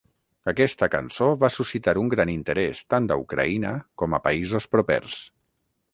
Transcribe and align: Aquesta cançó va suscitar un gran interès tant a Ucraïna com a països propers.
Aquesta 0.51 0.87
cançó 0.93 1.27
va 1.43 1.49
suscitar 1.57 1.93
un 2.03 2.09
gran 2.15 2.31
interès 2.35 2.81
tant 2.95 3.11
a 3.17 3.19
Ucraïna 3.27 3.75
com 4.03 4.17
a 4.19 4.25
països 4.31 4.71
propers. 4.77 5.21